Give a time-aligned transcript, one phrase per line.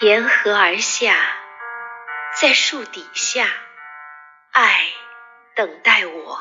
[0.00, 1.16] 沿河而下，
[2.40, 3.48] 在树底下，
[4.52, 4.84] 爱
[5.56, 6.38] 等待我，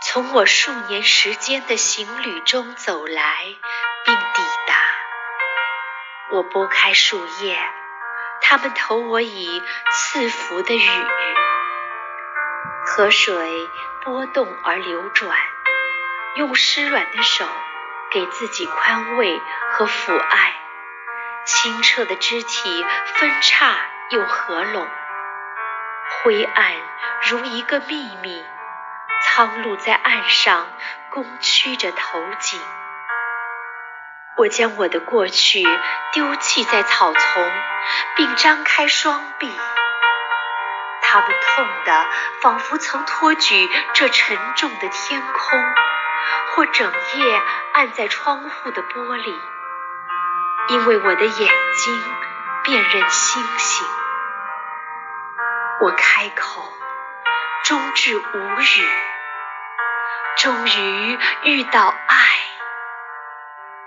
[0.00, 3.44] 从我数年时间的行旅中走来，
[4.06, 4.74] 并抵达。
[6.30, 7.58] 我拨开树叶，
[8.40, 9.62] 它们投我以
[9.92, 11.06] 赐福的雨。
[12.86, 13.68] 河水
[14.02, 15.36] 波动而流转，
[16.36, 17.46] 用湿软的手
[18.10, 19.38] 给自己宽慰
[19.72, 20.63] 和抚爱。
[21.44, 23.76] 清澈的肢体分叉
[24.10, 24.88] 又合拢，
[26.22, 26.72] 灰暗
[27.28, 28.42] 如一个秘密，
[29.22, 30.66] 苍鹭在岸上
[31.10, 32.58] 弓曲着头颈。
[34.36, 35.62] 我将我的过去
[36.14, 37.52] 丢弃在草丛，
[38.16, 39.50] 并张开双臂，
[41.02, 42.06] 它们痛得
[42.40, 45.62] 仿佛曾托举这沉重的天空，
[46.54, 47.42] 或整夜
[47.74, 49.38] 按在窗户的玻璃。
[50.68, 52.14] 因为我的眼睛
[52.64, 53.86] 辨认星星，
[55.80, 56.72] 我开口，
[57.64, 58.88] 终至无语。
[60.36, 62.16] 终于遇到爱，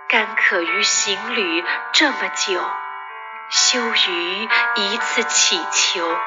[0.08, 2.64] 甘渴于行旅这么久，
[3.50, 6.18] 羞于一次乞求。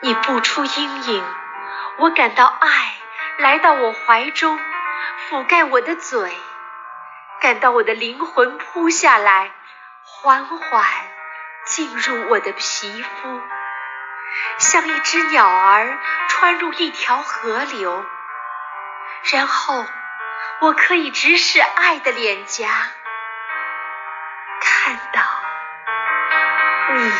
[0.00, 1.24] 你不出阴影，
[1.98, 2.94] 我感到爱
[3.38, 4.58] 来到我怀中，
[5.30, 6.36] 覆盖我的嘴。
[7.40, 9.52] 感到我的灵魂扑下来，
[10.04, 10.84] 缓缓
[11.66, 13.40] 进入我的皮肤，
[14.58, 18.04] 像一只鸟儿穿入一条河流。
[19.32, 19.84] 然后
[20.60, 22.68] 我可以直视爱的脸颊，
[24.60, 25.22] 看到
[26.94, 27.12] 你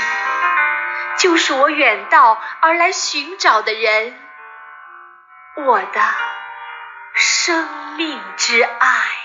[1.18, 4.18] 就是我远道而来寻找的人，
[5.56, 6.00] 我的
[7.14, 9.17] 生命之爱。